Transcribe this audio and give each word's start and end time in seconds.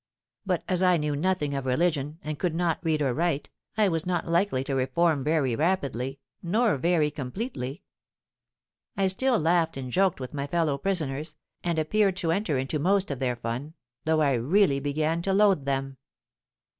But 0.47 0.63
as 0.67 0.81
I 0.81 0.97
knew 0.97 1.15
nothing 1.15 1.53
of 1.53 1.67
religion, 1.67 2.17
and 2.23 2.39
could 2.39 2.55
not 2.55 2.79
read 2.81 3.03
or 3.03 3.13
write, 3.13 3.51
I 3.77 3.87
was 3.87 4.03
not 4.03 4.27
likely 4.27 4.63
to 4.63 4.73
reform 4.73 5.23
very 5.23 5.55
rapidly 5.55 6.19
nor 6.41 6.75
very 6.77 7.11
completely. 7.11 7.83
I 8.97 9.05
still 9.05 9.37
laughed 9.37 9.77
and 9.77 9.91
joked 9.91 10.19
with 10.19 10.33
my 10.33 10.47
fellow 10.47 10.79
prisoners, 10.79 11.35
and 11.63 11.77
appeared 11.77 12.15
to 12.17 12.31
enter 12.31 12.57
into 12.57 12.79
most 12.79 13.11
of 13.11 13.19
their 13.19 13.35
fun, 13.35 13.75
though 14.03 14.21
I 14.23 14.33
really 14.33 14.79
began 14.79 15.21
to 15.21 15.33
loathe 15.33 15.65
them. 15.65 15.97